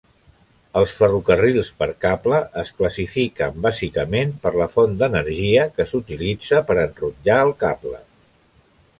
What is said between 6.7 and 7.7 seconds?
per enrotllar el